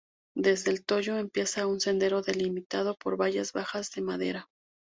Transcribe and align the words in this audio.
Desde 0.35 0.71
El 0.71 0.83
Toyo 0.83 1.19
empieza 1.19 1.67
un 1.67 1.79
sendero 1.79 2.23
delimitado 2.23 2.95
por 2.97 3.17
vallas 3.17 3.53
bajas 3.53 3.91
de 3.91 4.01
madera. 4.01 4.47